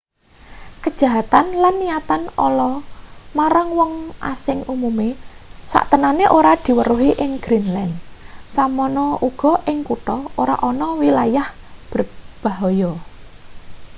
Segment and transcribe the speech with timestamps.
[0.83, 2.71] kejahatan lan niatan ala
[3.37, 3.93] marang wong
[4.31, 5.09] asing umume
[5.73, 7.93] saktenane ora diweruhi ing greenland
[8.55, 11.47] semono uga ing kutha ora ana wilayah
[12.43, 12.91] bahaya